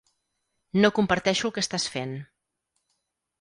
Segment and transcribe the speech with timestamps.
[0.85, 2.17] No comparteixo el que estàs fent.